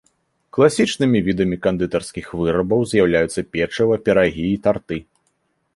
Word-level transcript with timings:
Класічнымі 0.57 1.19
відамі 1.27 1.57
кандытарскіх 1.65 2.33
вырабаў 2.41 2.81
з'яўляюцца 2.95 3.45
печыва, 3.57 3.95
пірагі 4.07 4.45
і 4.55 4.59
тарты. 4.67 4.97